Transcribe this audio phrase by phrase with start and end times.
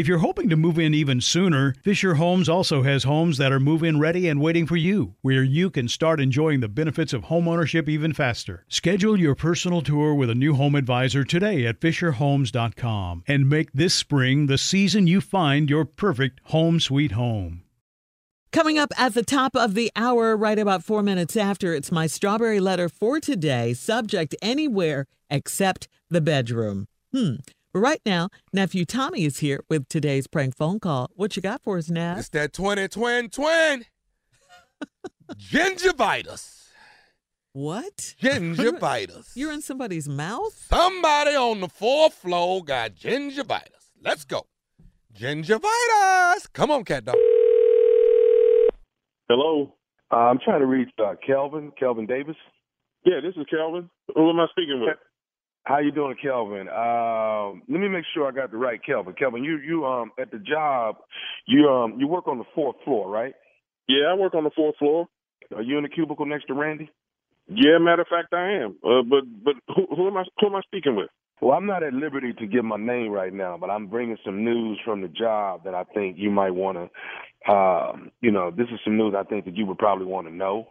[0.00, 3.60] If you're hoping to move in even sooner, Fisher Homes also has homes that are
[3.60, 7.24] move in ready and waiting for you, where you can start enjoying the benefits of
[7.24, 8.64] homeownership even faster.
[8.66, 13.92] Schedule your personal tour with a new home advisor today at FisherHomes.com and make this
[13.92, 17.62] spring the season you find your perfect home sweet home.
[18.52, 22.06] Coming up at the top of the hour, right about four minutes after, it's my
[22.06, 26.86] strawberry letter for today, subject anywhere except the bedroom.
[27.12, 27.34] Hmm.
[27.72, 31.08] But right now, nephew Tommy is here with today's prank phone call.
[31.14, 32.18] What you got for us, Nav?
[32.18, 33.84] It's that twin twin twin.
[35.36, 36.66] Gingivitis.
[37.52, 38.14] What?
[38.20, 39.32] Gingivitis.
[39.34, 40.54] You're in somebody's mouth?
[40.68, 43.92] Somebody on the fourth floor got gingivitis.
[44.02, 44.46] Let's go.
[45.16, 46.52] Gingivitis.
[46.52, 47.16] Come on, cat dog.
[49.28, 49.74] Hello.
[50.12, 52.36] Uh, I'm trying to reach uh, Kelvin, Kelvin Davis.
[53.04, 53.88] Yeah, this is Kelvin.
[54.14, 54.96] Who am I speaking with?
[55.64, 56.68] How you doing, Kelvin?
[56.68, 59.14] Um, let me make sure I got the right Kelvin.
[59.14, 60.96] Kelvin, you you um at the job,
[61.46, 63.34] you um you work on the fourth floor, right?
[63.88, 65.06] Yeah, I work on the fourth floor.
[65.54, 66.90] Are you in the cubicle next to Randy?
[67.48, 68.76] Yeah, matter of fact, I am.
[68.84, 71.10] Uh, but but who, who am I who am I speaking with?
[71.42, 74.44] Well, I'm not at liberty to give my name right now, but I'm bringing some
[74.44, 78.68] news from the job that I think you might want to, um, you know, this
[78.72, 80.68] is some news I think that you would probably want to know.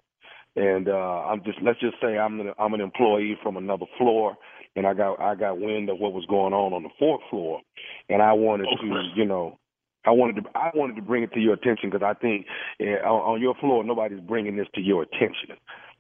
[0.56, 0.92] And uh,
[1.28, 4.38] I'm just let's just say I'm an, I'm an employee from another floor,
[4.76, 7.62] and I got I got wind of what was going on on the fourth floor,
[8.10, 8.88] and I wanted okay.
[8.88, 9.58] to, you know,
[10.06, 12.46] I wanted to I wanted to bring it to your attention because I think
[12.82, 15.58] uh, on, on your floor nobody's bringing this to your attention.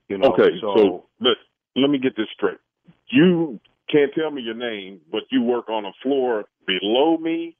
[0.07, 1.37] You know, okay, so, so let,
[1.75, 2.57] let me get this straight.
[3.09, 3.59] You
[3.91, 7.55] can't tell me your name, but you work on a floor below me.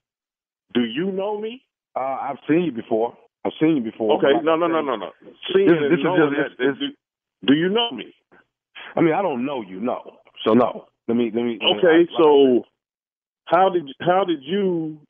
[0.74, 1.64] Do you know me?
[1.96, 3.18] Uh, I've seen you before.
[3.46, 4.18] I've seen you before.
[4.18, 5.10] Okay, no, no, no, no, no.
[5.54, 8.14] Seeing This- this is just- that, this- do, do you know me?
[8.96, 10.18] I mean, I don't know you, no.
[10.44, 10.88] So no.
[11.10, 11.58] Let me let me.
[11.60, 12.64] let me- Okay, so
[13.46, 15.02] how did how did you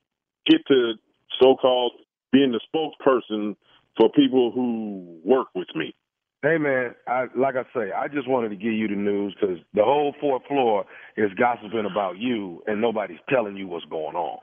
[0.48, 0.94] get to
[1.42, 1.92] so called
[2.32, 3.58] being the spokesperson
[3.98, 5.94] for people who work with me?
[6.42, 9.58] Hey man, I like I say, I just wanted to give you the news because
[9.74, 10.86] the whole fourth floor
[11.18, 14.40] is gossiping about you, and nobody's telling you what's going on.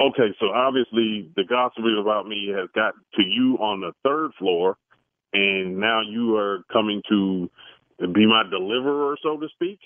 [0.00, 4.76] Okay, so obviously the gossiping about me has got to you on the third floor,
[5.32, 7.48] and now you are coming to
[8.00, 9.78] be my deliverer, so to speak.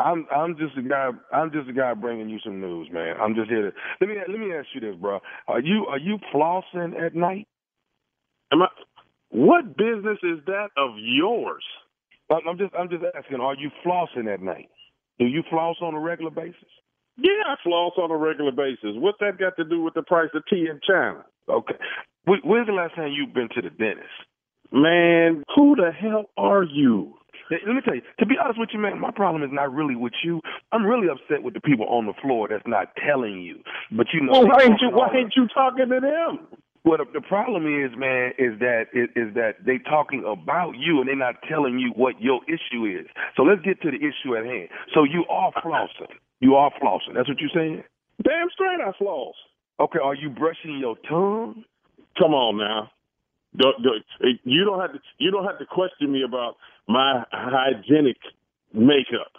[0.00, 1.10] I'm I'm just a guy.
[1.32, 3.16] I'm just a guy bringing you some news, man.
[3.20, 5.20] I'm just here to let me let me ask you this, bro.
[5.48, 7.46] Are you are you flossing at night?
[8.52, 8.68] Am I?
[9.30, 11.64] What business is that of yours?
[12.30, 13.40] I'm I'm just I'm just asking.
[13.40, 14.68] Are you flossing at night?
[15.18, 16.68] Do you floss on a regular basis?
[17.18, 18.96] Yeah, I floss on a regular basis.
[18.96, 21.24] What's that got to do with the price of tea in China?
[21.48, 21.74] Okay.
[22.26, 24.08] When's the last time you've been to the dentist?
[24.72, 27.14] Man, who the hell are you?
[27.50, 28.02] Let me tell you.
[28.20, 30.40] To be honest with you, man, my problem is not really with you.
[30.72, 33.58] I'm really upset with the people on the floor that's not telling you.
[33.90, 36.46] But you know, Well, why ain't you why ain't you talking to them?
[36.84, 41.00] Well, the, the problem is, man, is that is, is that they talking about you
[41.00, 43.06] and they're not telling you what your issue is.
[43.36, 44.68] So let's get to the issue at hand.
[44.94, 46.14] So you are flossing.
[46.40, 47.14] You are flossing.
[47.14, 47.82] That's what you're saying.
[48.22, 49.34] Damn straight I floss.
[49.78, 49.98] Okay.
[50.02, 51.64] Are you brushing your tongue?
[52.18, 52.90] Come on now.
[53.52, 56.56] You don't have to you don't have to question me about
[56.88, 58.16] my hygienic
[58.72, 59.32] makeup.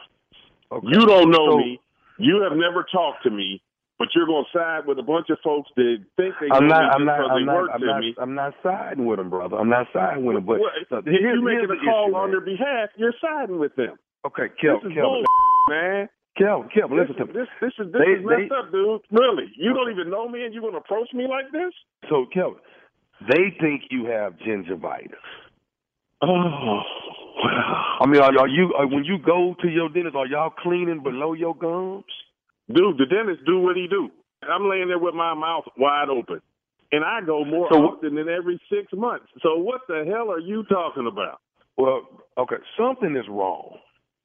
[0.72, 0.88] Okay.
[0.92, 1.80] You don't know So- me.
[2.18, 3.64] You have never talked to me,
[3.98, 6.84] but you're going to side with a bunch of folks that think they I'm not.
[6.84, 7.32] me I'm not.
[7.32, 7.74] I'm not.
[7.74, 8.00] I'm not.
[8.00, 8.16] me.
[8.20, 9.58] I'm not siding with them, brother.
[9.58, 10.46] I'm not siding with them.
[10.46, 12.32] But Well, if here- you're making a call issue, on man.
[12.32, 13.98] their behalf, you're siding with them.
[14.28, 15.24] Okay, Kel, this is bull,
[15.68, 16.10] man.
[16.38, 17.34] Kelvin, This, listen to me.
[17.34, 19.02] this, this is this They- is messed they- up, dude.
[19.12, 21.74] Really, you don't even know me, and you're going to approach me like this?
[22.08, 22.62] So, Kelvin,
[23.30, 25.14] they think you have gingivitis.
[26.22, 26.80] Oh,
[28.00, 30.16] I mean, are, are you are, when you go to your dentist?
[30.16, 32.06] Are y'all cleaning below your gums?
[32.74, 34.10] dude, the dentist do what he do.
[34.44, 36.42] I'm laying there with my mouth wide open,
[36.92, 39.28] and I go more So- often than every six months.
[39.42, 41.42] So what the hell are you talking about?
[41.78, 42.08] Well,
[42.38, 43.78] okay, something is wrong.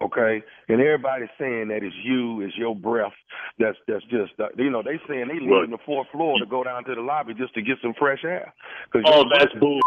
[0.03, 3.15] Okay, and everybody's saying that it's you, it's your breath.
[3.59, 6.63] That's that's just uh, you know they saying they leaving the fourth floor to go
[6.63, 8.53] down to the lobby just to get some fresh air.
[8.93, 9.81] 'Cause Oh, that's bull.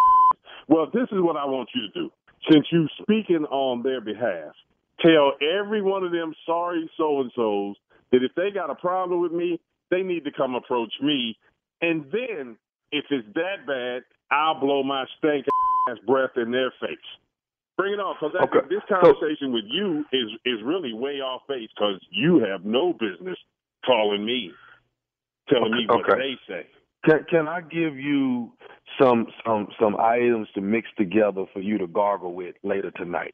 [0.68, 2.12] Well, this is what I want you to do.
[2.50, 4.56] Since you speaking on their behalf,
[5.00, 7.76] tell every one of them sorry so and so's
[8.12, 9.60] that if they got a problem with me,
[9.92, 11.38] they need to come approach me.
[11.82, 12.58] And then,
[12.92, 15.46] if it's that bad, I'll blow my stank
[15.90, 16.98] ass breath in their face.
[17.80, 21.48] Bring it on, because Okay, this so- conversation with you is is really way off
[21.48, 23.40] base because you have no business
[23.86, 24.52] calling me,
[25.48, 26.18] telling me what Okay.
[26.20, 26.68] they say.
[27.06, 28.52] Can can I give you
[29.00, 33.34] some some some items to mix together for you to gargle with later tonight?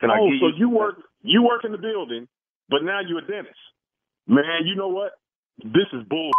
[0.00, 2.26] Can I oh, give so you work you work in the building,
[2.68, 3.54] but now you're a dentist.
[4.26, 5.12] Man, you know what?
[5.62, 6.32] This is bull,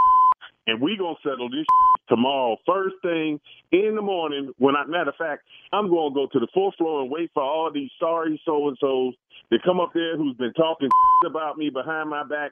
[0.68, 1.66] and we gonna settle this
[2.10, 3.40] tomorrow first thing
[3.72, 4.52] in the morning.
[4.58, 7.44] When I matter of fact, I'm gonna go to the fourth floor and wait for
[7.44, 9.14] all these sorry so and so's
[9.54, 10.90] to come up there who's been talking
[11.26, 12.52] about me behind my back.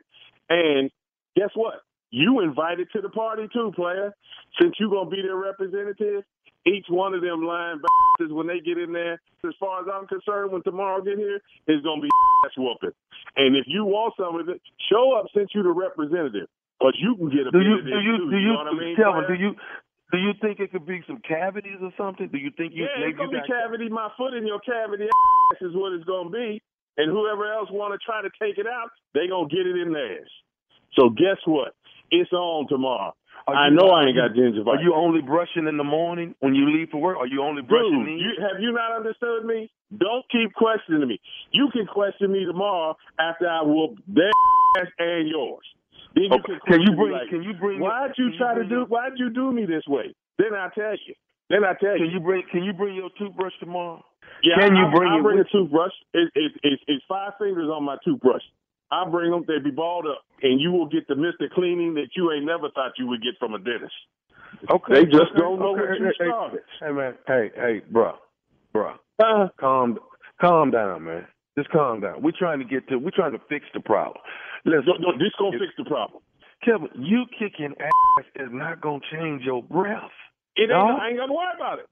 [0.50, 0.89] And
[1.36, 1.81] guess what?
[2.09, 4.13] You invited to the party too, player.
[4.62, 6.24] Since you're gonna be their representative,
[6.65, 10.07] each one of them lying bastards when they get in there, as far as I'm
[10.07, 12.09] concerned, when tomorrow get here, is gonna be
[12.45, 12.95] ass whooping.
[13.36, 14.62] And if you want some of it,
[14.92, 16.48] show up since you're the representative,
[16.78, 18.30] because you can get a do you do you too.
[18.30, 19.52] do you you, know what I mean, Kelvin, do you
[20.14, 22.30] do you think it could be some cavities or something?
[22.30, 23.90] Do you think you Yeah, it's gonna be cavity.
[23.90, 26.62] My foot in your cavity ass is what it's gonna be.
[26.98, 29.94] And whoever else want to try to take it out, they gonna get it in
[29.94, 30.30] theirs.
[30.96, 31.76] So guess what?
[32.10, 33.14] It's on tomorrow.
[33.48, 34.68] I know I ain't got gingivitis.
[34.68, 37.18] Are you only brushing in the morning when you leave for work?
[37.18, 39.72] Are you only brushing Dude, you, have you not understood me?
[39.96, 41.20] Don't keep questioning me.
[41.52, 44.32] You can question me tomorrow after I whoop their
[44.80, 45.64] ass and yours.
[46.18, 48.56] Then you Okay, can, you bring- like, can you bring- Why'd you can you try
[48.56, 48.86] to do?
[48.90, 50.14] Why'd you do me this way?
[50.40, 51.14] Then I tell you.
[51.50, 51.97] Then I tell you.
[51.97, 52.14] Can you.
[52.14, 54.04] you bring Can you bring your toothbrush tomorrow?
[54.42, 55.94] Yeah, Can you I, bring I it bring a toothbrush.
[56.14, 58.42] It, it, it, it's five fingers on my toothbrush.
[58.92, 59.44] I bring them.
[59.47, 62.69] They be balled up, and you will get the Mister Cleaning that you ain't never
[62.71, 63.94] thought you would get from a dentist.
[64.69, 64.94] Okay.
[64.94, 66.59] They just okay, don't know okay, what you hey, hey, started.
[66.80, 68.16] Hey man, hey, hey, bruh,
[68.74, 70.00] bruh, Uh, calm,
[70.40, 71.28] calm down, man.
[71.57, 72.21] Just calm down.
[72.21, 72.97] We're trying to get to.
[72.97, 74.18] We're trying to fix the problem.
[74.66, 76.21] Listen, no, no, this gonna fix the problem.
[76.64, 80.11] Kevin, you kicking ass is not gonna change your breath.
[80.56, 80.69] It ain't.
[80.71, 80.97] No?
[80.97, 81.85] I ain't gonna worry about it.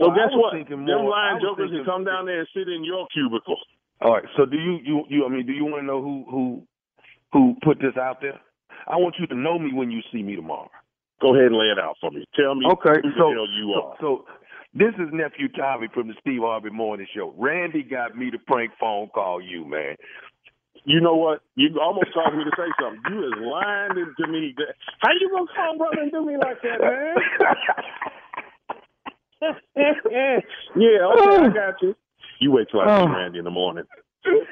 [0.00, 0.52] So Well, guess what?
[0.52, 3.58] thinking Them more- lying jokers can come down there and sit in your cubicle.
[4.00, 4.24] All right.
[4.36, 5.24] So do you you you?
[5.24, 6.66] I mean, do you want to know who who
[7.32, 8.40] who put this out there?
[8.86, 10.70] I want you to know me when you see me tomorrow.
[11.20, 12.24] Go ahead and lay it out for me.
[12.34, 13.96] Tell me Okay, who so you so, are.
[14.00, 14.24] so
[14.74, 17.32] this is nephew Tommy from the Steve Harvey Morning Show.
[17.38, 19.94] Randy got me to prank phone call you, man.
[20.84, 21.42] You know what?
[21.54, 23.00] You almost caused me to say something.
[23.08, 24.54] You is lying to me.
[25.00, 27.14] How you gonna call brother and do me like that, man?
[30.76, 31.94] yeah, okay, I got you.
[32.40, 33.08] You wait till I see Oh.
[33.08, 33.84] Randy in the morning.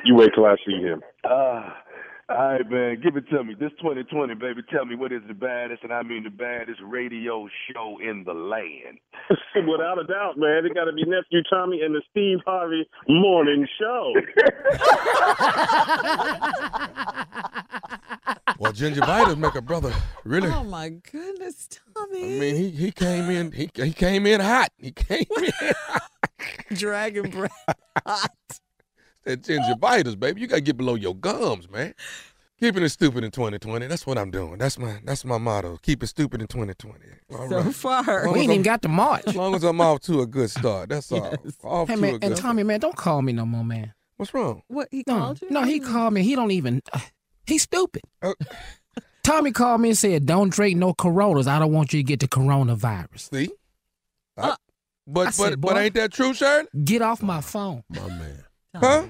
[0.05, 1.03] You wait till I see him.
[1.25, 1.71] Uh,
[2.31, 3.55] All right, man, give it to me.
[3.59, 7.49] This 2020, baby, tell me what is the baddest, and I mean the baddest radio
[7.73, 8.99] show in the land.
[9.69, 10.65] Without a doubt, man.
[10.65, 14.13] It got to be Nephew Tommy and the Steve Harvey Morning Show.
[18.59, 19.91] Well, Ginger gingivitis make a brother
[20.23, 20.51] really.
[20.51, 22.25] Oh my goodness, Tommy.
[22.25, 24.69] I mean, he he came in he he came in hot.
[24.77, 26.11] He came in hot.
[26.75, 27.65] Dragon breath.
[28.05, 28.31] Hot.
[29.25, 30.41] That gingivitis, baby.
[30.41, 31.95] You gotta get below your gums, man.
[32.59, 33.87] Keeping it stupid in 2020.
[33.87, 34.59] That's what I'm doing.
[34.59, 35.79] That's my that's my motto.
[35.83, 36.99] Keep it stupid in 2020.
[37.33, 37.75] All So right.
[37.75, 38.23] far.
[38.33, 39.23] We ain't I'm- even got to March.
[39.27, 40.91] As long as I'm off to a good start.
[40.91, 41.35] That's all.
[41.65, 43.95] Off Hey to man, a and Tommy, man, don't call me no more, man.
[44.19, 44.63] What's wrong?
[44.69, 45.49] What he No, called you?
[45.51, 46.23] no, he called me.
[46.23, 46.83] He don't even.
[46.93, 47.01] Uh,
[47.47, 48.03] he's stupid.
[48.21, 48.35] Uh,
[49.23, 51.47] Tommy called me and said, "Don't drink no Coronas.
[51.47, 53.31] I don't want you to get the coronavirus.
[53.33, 53.51] see?
[54.37, 54.57] I- Uh,
[55.07, 56.69] but I said, but but ain't that true, Shirley?
[56.85, 57.83] Get off my phone.
[57.89, 58.45] My man.
[58.75, 59.05] Huh?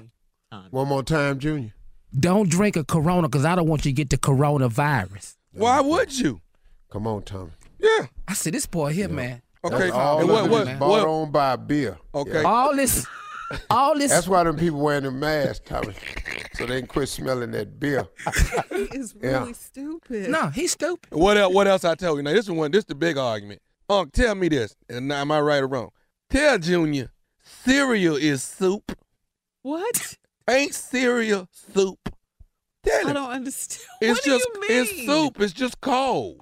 [0.69, 1.73] One more time, Junior.
[2.17, 6.17] Don't drink a Corona because I don't want you to get the coronavirus." Why would
[6.17, 6.41] you?
[6.91, 7.51] Come on, Tommy.
[7.79, 8.07] Yeah.
[8.27, 9.41] I said, "This boy here, man.
[9.63, 9.77] Okay.
[9.77, 11.07] That's all and of what it what is bought what?
[11.07, 11.97] on by beer.
[12.13, 12.43] Okay.
[12.43, 13.05] All this,
[13.69, 14.09] all this.
[14.11, 15.93] That's why them people wearing the mask, Tommy,
[16.55, 18.07] so they can quit smelling that beer.
[18.71, 19.39] He is Yeah.
[19.41, 20.29] really stupid.
[20.31, 21.11] no, he's stupid.
[21.13, 21.53] What else?
[21.53, 22.23] What else I tell you?
[22.23, 22.71] Now this is one.
[22.71, 23.61] This is the big argument.
[23.89, 25.89] Unc, tell me this, and am I right or wrong?
[26.29, 27.11] Tell Junior,
[27.43, 28.97] cereal is soup.
[29.63, 30.17] What?
[30.49, 31.99] Ain't cereal soup?
[32.83, 33.87] Tell I don't understand.
[34.01, 34.69] It's what do just you mean?
[34.71, 35.39] it's soup.
[35.41, 36.41] It's just cold.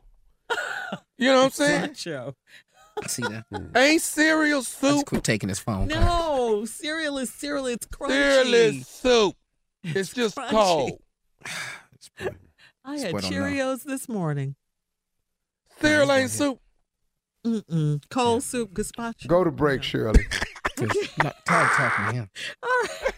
[1.18, 1.82] You know what I'm saying?
[1.82, 2.34] Macho.
[3.08, 3.44] See that?
[3.54, 3.76] Hmm.
[3.78, 5.06] Ain't cereal I just soup?
[5.06, 5.90] quit taking his phone.
[5.90, 6.00] call.
[6.60, 7.66] No, cereal is cereal.
[7.68, 8.10] It's crunchy.
[8.10, 9.36] Cereal is soup.
[9.84, 10.50] It's just crunchy.
[10.50, 11.00] cold.
[12.86, 13.38] I This had boy don't know.
[13.42, 14.56] Cheerios this morning.
[15.82, 16.60] Cereal ain't soup.
[17.46, 18.02] Mm-mm.
[18.10, 19.28] Cold soup, gazpacho.
[19.28, 20.26] Go to break, Shirley.
[20.78, 22.30] Just- no, talk, talk to him.
[22.64, 23.09] All right.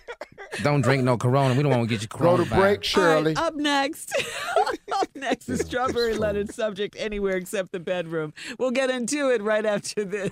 [0.63, 1.55] Don't drink no Corona.
[1.55, 3.35] We don't want to get you Go to break, All right, Shirley.
[3.35, 4.13] up next.
[4.93, 8.33] up next is Strawberry Letter subject anywhere except the bedroom.
[8.59, 10.31] We'll get into it right after this.